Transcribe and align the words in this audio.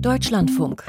Deutschlandfunk. 0.00 0.84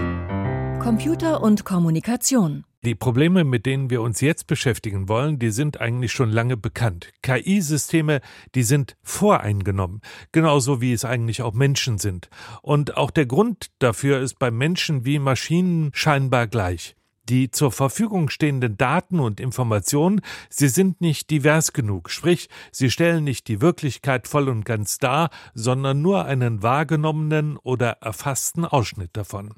Computer 0.79 1.41
und 1.41 1.65
Kommunikation. 1.65 2.63
Die 2.83 2.93
Probleme, 2.93 3.43
mit 3.43 3.65
denen 3.65 3.89
wir 3.89 4.03
uns 4.03 4.21
jetzt 4.21 4.45
beschäftigen 4.45 5.09
wollen, 5.09 5.39
die 5.39 5.49
sind 5.49 5.81
eigentlich 5.81 6.11
schon 6.11 6.29
lange 6.29 6.57
bekannt. 6.57 7.09
KI-Systeme, 7.23 8.21
die 8.53 8.61
sind 8.61 8.97
voreingenommen, 9.01 10.01
genauso 10.31 10.79
wie 10.79 10.93
es 10.93 11.05
eigentlich 11.05 11.41
auch 11.41 11.53
Menschen 11.53 11.97
sind. 11.97 12.29
Und 12.61 12.97
auch 12.97 13.09
der 13.09 13.25
Grund 13.25 13.71
dafür 13.79 14.19
ist 14.19 14.37
bei 14.37 14.51
Menschen 14.51 15.05
wie 15.05 15.17
Maschinen 15.17 15.89
scheinbar 15.93 16.45
gleich. 16.45 16.95
Die 17.29 17.51
zur 17.51 17.71
Verfügung 17.71 18.29
stehenden 18.29 18.75
Daten 18.75 19.19
und 19.19 19.39
Informationen, 19.39 20.21
sie 20.49 20.67
sind 20.67 20.99
nicht 20.99 21.29
divers 21.29 21.73
genug, 21.73 22.09
sprich, 22.09 22.49
sie 22.71 22.89
stellen 22.89 23.23
nicht 23.23 23.47
die 23.47 23.61
Wirklichkeit 23.61 24.27
voll 24.27 24.49
und 24.49 24.65
ganz 24.65 24.97
dar, 24.97 25.29
sondern 25.53 26.01
nur 26.01 26.25
einen 26.25 26.63
wahrgenommenen 26.63 27.57
oder 27.57 27.97
erfassten 28.01 28.65
Ausschnitt 28.65 29.11
davon. 29.13 29.53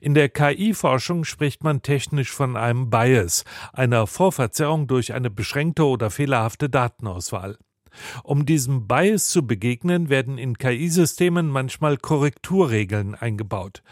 In 0.00 0.14
der 0.14 0.30
KI-Forschung 0.30 1.24
spricht 1.24 1.62
man 1.62 1.82
technisch 1.82 2.30
von 2.32 2.56
einem 2.56 2.90
Bias, 2.90 3.44
einer 3.72 4.06
Vorverzerrung 4.06 4.86
durch 4.86 5.12
eine 5.12 5.30
beschränkte 5.30 5.84
oder 5.84 6.10
fehlerhafte 6.10 6.68
Datenauswahl. 6.68 7.58
Um 8.22 8.46
diesem 8.46 8.86
Bias 8.86 9.28
zu 9.28 9.46
begegnen, 9.46 10.08
werden 10.08 10.38
in 10.38 10.58
KI-Systemen 10.58 11.48
manchmal 11.48 11.96
Korrekturregeln 11.96 13.14
eingebaut. 13.14 13.82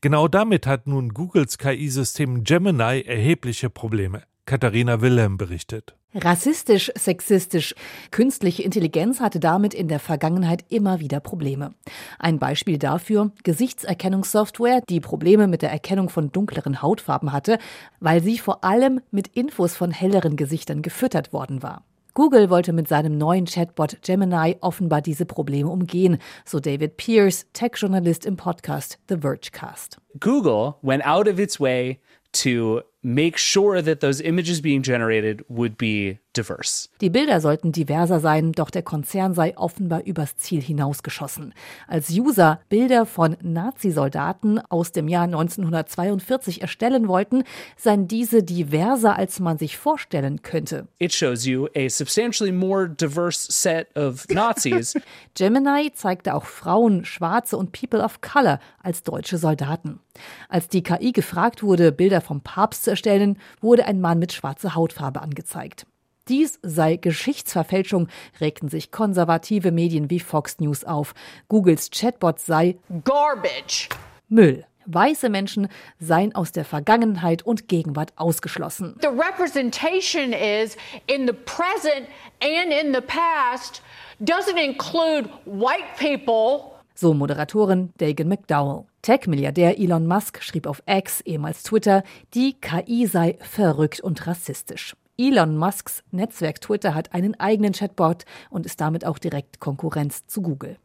Genau 0.00 0.28
damit 0.28 0.66
hat 0.66 0.86
nun 0.86 1.10
Googles 1.10 1.58
KI-System 1.58 2.44
Gemini 2.44 3.02
erhebliche 3.02 3.70
Probleme. 3.70 4.22
Katharina 4.44 5.00
Wilhelm 5.00 5.36
berichtet. 5.38 5.94
Rassistisch, 6.14 6.92
sexistisch. 6.94 7.74
Künstliche 8.10 8.62
Intelligenz 8.62 9.20
hatte 9.20 9.40
damit 9.40 9.72
in 9.72 9.88
der 9.88 9.98
Vergangenheit 9.98 10.62
immer 10.68 11.00
wieder 11.00 11.20
Probleme. 11.20 11.72
Ein 12.18 12.38
Beispiel 12.38 12.76
dafür 12.76 13.32
Gesichtserkennungssoftware, 13.44 14.82
die 14.90 15.00
Probleme 15.00 15.46
mit 15.46 15.62
der 15.62 15.70
Erkennung 15.70 16.10
von 16.10 16.30
dunkleren 16.30 16.82
Hautfarben 16.82 17.32
hatte, 17.32 17.58
weil 18.00 18.22
sie 18.22 18.36
vor 18.36 18.62
allem 18.62 19.00
mit 19.10 19.28
Infos 19.28 19.74
von 19.74 19.90
helleren 19.90 20.36
Gesichtern 20.36 20.82
gefüttert 20.82 21.32
worden 21.32 21.62
war. 21.62 21.82
Google 22.14 22.50
wollte 22.50 22.74
mit 22.74 22.88
seinem 22.88 23.16
neuen 23.16 23.46
Chatbot 23.46 24.02
Gemini 24.02 24.56
offenbar 24.60 25.00
diese 25.00 25.24
Probleme 25.24 25.70
umgehen, 25.70 26.18
so 26.44 26.60
David 26.60 26.98
Pierce, 26.98 27.46
Tech-Journalist 27.54 28.26
im 28.26 28.36
Podcast 28.36 28.98
The 29.08 29.16
Vergecast. 29.16 29.96
Google 30.20 30.74
went 30.82 31.06
out 31.06 31.26
of 31.26 31.38
its 31.38 31.58
way 31.58 32.00
to 32.32 32.82
make 33.02 33.38
sure 33.38 33.82
that 33.82 34.00
those 34.00 34.22
images 34.22 34.60
being 34.60 34.82
generated 34.82 35.42
would 35.48 35.78
be 35.78 36.18
diverse. 36.36 36.88
Die 37.00 37.10
Bilder 37.10 37.40
sollten 37.40 37.72
diverser 37.72 38.20
sein, 38.20 38.52
doch 38.52 38.70
der 38.70 38.82
Konzern 38.82 39.34
sei 39.34 39.56
offenbar 39.56 40.02
übers 40.04 40.36
Ziel 40.36 40.62
hinausgeschossen. 40.62 41.54
Als 41.86 42.10
User 42.10 42.60
Bilder 42.68 43.06
von 43.06 43.36
Nazisoldaten 43.42 44.60
aus 44.70 44.92
dem 44.92 45.08
Jahr 45.08 45.24
1942 45.24 46.62
erstellen 46.62 47.08
wollten, 47.08 47.44
seien 47.76 48.08
diese 48.08 48.42
diverser, 48.42 49.16
als 49.16 49.40
man 49.40 49.58
sich 49.58 49.76
vorstellen 49.76 50.42
könnte. 50.42 50.88
It 50.98 51.12
shows 51.12 51.44
you 51.44 51.66
a 51.76 51.88
substantially 51.88 52.52
more 52.52 52.88
diverse 52.88 53.50
set 53.50 53.94
of 53.96 54.26
Nazis. 54.30 54.94
Gemini 55.34 55.92
zeigte 55.94 56.34
auch 56.34 56.44
Frauen, 56.44 57.04
Schwarze 57.04 57.56
und 57.56 57.72
People 57.72 58.02
of 58.02 58.20
Color 58.20 58.58
als 58.82 59.02
deutsche 59.02 59.38
Soldaten. 59.38 60.00
Als 60.48 60.68
die 60.68 60.82
KI 60.82 61.12
gefragt 61.12 61.62
wurde, 61.62 61.92
Bilder 61.92 62.20
vom 62.20 62.40
Papst 62.42 62.84
zu 62.84 62.90
erstellen, 62.90 63.38
wurde 63.60 63.86
ein 63.86 64.00
Mann 64.00 64.18
mit 64.18 64.32
schwarzer 64.32 64.74
Hautfarbe 64.74 65.22
angezeigt. 65.22 65.86
Dies 66.28 66.60
sei 66.62 66.96
Geschichtsverfälschung, 66.96 68.06
regten 68.40 68.68
sich 68.68 68.92
konservative 68.92 69.72
Medien 69.72 70.08
wie 70.08 70.20
Fox 70.20 70.60
News 70.60 70.84
auf. 70.84 71.14
Googles 71.48 71.90
Chatbot 71.90 72.38
sei 72.38 72.78
Garbage. 73.04 73.88
Müll. 74.28 74.64
Weiße 74.86 75.28
Menschen 75.28 75.68
seien 75.98 76.34
aus 76.34 76.52
der 76.52 76.64
Vergangenheit 76.64 77.42
und 77.42 77.68
Gegenwart 77.68 78.12
ausgeschlossen. 78.16 78.96
The 79.00 79.08
representation 79.08 80.32
is 80.32 80.76
in 81.06 81.26
the 81.26 81.32
present 81.32 82.08
and 82.40 82.72
in 82.72 82.92
the 82.92 83.00
past 83.00 83.82
doesn't 84.20 84.58
include 84.58 85.28
white 85.44 85.84
people. 85.98 86.72
So 86.94 87.14
Moderatorin 87.14 87.90
Dagan 87.98 88.28
McDowell. 88.28 88.86
Tech-Milliardär 89.02 89.78
Elon 89.78 90.06
Musk 90.06 90.42
schrieb 90.42 90.66
auf 90.68 90.82
X, 90.86 91.20
ehemals 91.22 91.64
Twitter, 91.64 92.04
die 92.34 92.54
KI 92.54 93.06
sei 93.06 93.38
verrückt 93.40 94.00
und 94.00 94.26
rassistisch. 94.28 94.94
Elon 95.22 95.56
Musks 95.56 96.02
Netzwerk 96.10 96.60
Twitter 96.60 96.96
hat 96.96 97.14
einen 97.14 97.38
eigenen 97.38 97.74
Chatbot 97.74 98.24
und 98.50 98.66
ist 98.66 98.80
damit 98.80 99.04
auch 99.04 99.18
direkt 99.18 99.60
Konkurrenz 99.60 100.26
zu 100.26 100.42
Google. 100.42 100.78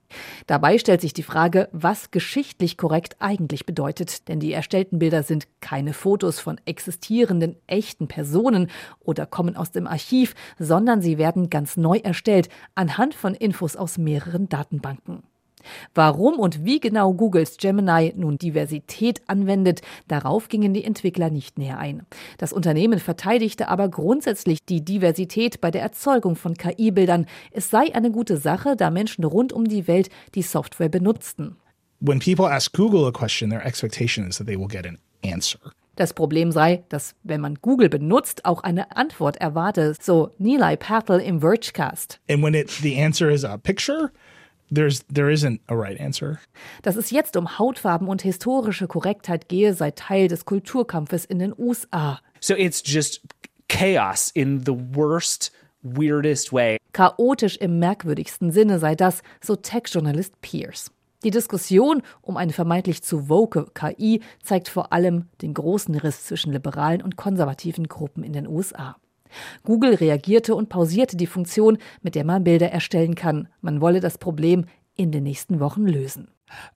Dabei 0.46 0.78
stellt 0.78 1.02
sich 1.02 1.12
die 1.12 1.24
Frage, 1.24 1.70
was 1.72 2.12
geschichtlich 2.12 2.78
korrekt 2.78 3.16
eigentlich 3.18 3.66
bedeutet, 3.66 4.28
denn 4.28 4.40
die 4.40 4.54
erstellten 4.54 5.00
Bilder 5.00 5.24
sind 5.24 5.48
keine 5.60 5.92
Fotos 5.92 6.40
von 6.40 6.62
existierenden 6.66 7.56
echten 7.66 8.08
Personen 8.08 8.70
oder 9.00 9.26
kommen 9.26 9.58
aus 9.58 9.72
dem 9.72 9.88
Archiv, 9.88 10.36
sondern 10.60 11.02
sie 11.02 11.18
werden 11.18 11.50
ganz 11.50 11.76
neu 11.76 11.98
erstellt 11.98 12.50
anhand 12.76 13.16
von 13.16 13.34
Infos 13.34 13.76
aus 13.76 13.98
mehreren 13.98 14.50
Datenbanken. 14.50 15.24
Warum 15.96 16.40
und 16.40 16.66
wie 16.66 16.80
genau 16.80 17.14
Googles 17.14 17.58
Gemini 17.58 18.14
nun 18.16 18.38
Diversität 18.38 19.22
anwendet, 19.28 19.82
darauf 20.08 20.50
gingen 20.50 20.74
die 20.74 20.84
Entwickler 20.84 21.30
nicht 21.30 21.58
näher 21.58 21.78
ein. 21.78 22.06
Das 22.38 22.54
Unternehmen 22.54 23.00
verteidigte 23.00 23.68
aber 23.68 23.90
grundsätzlich 23.90 24.60
die 24.66 24.84
Diversität 24.84 25.62
bei 25.62 25.72
der 25.72 25.82
Erzeugung 25.82 26.36
von 26.36 26.56
KI-Bildern. 26.56 27.26
Es 27.52 27.70
sei 27.70 27.94
eine 27.94 28.12
gute 28.12 28.38
Sache, 28.38 28.76
da 28.76 28.90
Menschen 28.90 29.24
rund 29.24 29.54
um 29.54 29.66
die 29.66 29.88
Welt 29.88 30.10
die 30.36 30.42
Software 30.42 30.90
benutzten. 30.90 31.56
When 32.00 32.20
people 32.20 32.46
ask 32.46 32.74
Google 32.74 33.08
a 33.08 33.12
question, 33.12 33.50
their 33.50 33.66
expectation 33.66 34.28
is 34.28 34.38
that 34.38 34.46
they 34.46 34.58
will 34.58 34.68
get 34.68 34.86
an 34.86 35.00
answer. 35.24 35.60
Das 35.98 36.14
Problem 36.14 36.52
sei, 36.52 36.84
dass 36.90 37.16
wenn 37.24 37.42
man 37.42 37.56
Google 37.56 37.90
benutzt, 37.90 38.46
auch 38.46 38.62
eine 38.62 38.96
Antwort 38.96 39.38
erwarte, 39.38 39.96
so 40.00 40.30
Nilay 40.38 40.78
Patel 40.78 41.20
im 41.20 41.40
Vergecast. 41.42 42.20
And 42.30 42.44
when 42.44 42.54
it 42.54 42.70
the 42.70 43.02
answer 43.04 43.32
is 43.32 43.44
a 43.44 43.58
picture, 43.58 44.12
There's, 44.70 45.04
there 45.14 45.32
isn't 45.32 45.62
a 45.68 45.76
right 45.76 46.00
answer. 46.00 46.40
Dass 46.82 46.96
es 46.96 47.12
jetzt 47.12 47.38
um 47.38 47.58
Hautfarben 47.58 48.08
und 48.08 48.22
historische 48.22 48.88
Korrektheit 48.88 49.48
gehe, 49.48 49.74
sei 49.74 49.92
Teil 49.92 50.28
des 50.28 50.46
Kulturkampfes 50.46 51.26
in 51.26 51.40
den 51.40 51.54
USA. 51.58 52.20
So 52.40 52.54
it's 52.56 52.84
just 52.86 53.22
chaos 53.70 54.30
in 54.34 54.66
the 54.66 54.74
worst 54.74 55.52
weirdest 55.82 56.52
way. 56.52 56.78
Chaotisch 56.94 57.58
im 57.58 57.80
merkwürdigsten 57.80 58.52
Sinne 58.52 58.80
sei 58.80 58.96
das, 58.96 59.22
so 59.42 59.56
Tech-Journalist 59.56 60.42
Pierce. 60.42 60.92
Die 61.24 61.32
Diskussion 61.32 62.04
um 62.22 62.38
eine 62.38 62.54
vermeintlich 62.54 63.02
zu 63.02 63.28
woke 63.28 63.72
KI 63.74 64.22
zeigt 64.44 64.70
vor 64.70 64.94
allem 64.94 65.26
den 65.42 65.54
großen 65.54 65.96
Riss 65.96 66.26
zwischen 66.26 66.54
liberalen 66.54 67.02
und 67.02 67.16
konservativen 67.16 67.88
Gruppen 67.88 68.24
in 68.24 68.34
den 68.34 68.48
USA. 68.48 68.98
Google 69.64 69.96
reagierte 69.96 70.56
und 70.56 70.70
pausierte 70.70 71.18
die 71.18 71.28
Funktion, 71.28 71.78
mit 72.02 72.16
der 72.16 72.26
man 72.26 72.44
Bilder 72.44 72.72
erstellen 72.72 73.16
kann. 73.16 73.48
Man 73.62 73.82
wolle 73.82 74.00
das 74.00 74.18
Problem 74.18 74.66
in 74.96 75.12
den 75.12 75.24
nächsten 75.24 75.60
Wochen 75.60 75.86
lösen. 75.86 76.30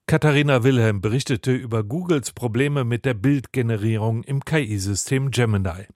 Katharina 0.06 0.64
Wilhelm 0.64 1.02
berichtete 1.02 1.54
über 1.54 1.84
Googles 1.84 2.32
Probleme 2.34 2.84
mit 2.84 3.06
der 3.06 3.14
Bildgenerierung 3.14 4.24
im 4.24 4.44
KI-System 4.44 5.32
Gemini. 5.32 5.88